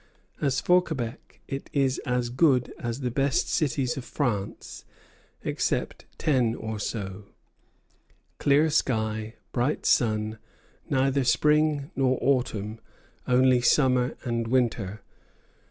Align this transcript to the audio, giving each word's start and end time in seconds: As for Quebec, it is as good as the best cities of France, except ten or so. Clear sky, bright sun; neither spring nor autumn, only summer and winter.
As 0.41 0.59
for 0.59 0.81
Quebec, 0.81 1.41
it 1.47 1.69
is 1.73 1.99
as 2.07 2.29
good 2.29 2.73
as 2.79 3.01
the 3.01 3.11
best 3.11 3.47
cities 3.47 3.97
of 3.97 4.03
France, 4.03 4.83
except 5.43 6.07
ten 6.17 6.55
or 6.55 6.79
so. 6.79 7.25
Clear 8.39 8.71
sky, 8.71 9.35
bright 9.51 9.85
sun; 9.85 10.39
neither 10.89 11.23
spring 11.23 11.91
nor 11.95 12.17
autumn, 12.19 12.79
only 13.27 13.61
summer 13.61 14.15
and 14.25 14.47
winter. 14.47 15.01